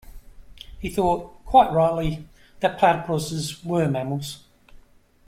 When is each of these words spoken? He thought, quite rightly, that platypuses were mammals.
He 0.79 0.89
thought, 0.89 1.45
quite 1.45 1.71
rightly, 1.71 2.27
that 2.61 2.79
platypuses 2.79 3.63
were 3.63 3.87
mammals. 3.87 4.43